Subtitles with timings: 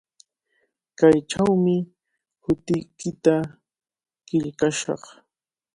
[0.97, 1.75] Kaychawmi
[2.43, 3.35] hutiykita
[4.27, 5.03] qillqashaq.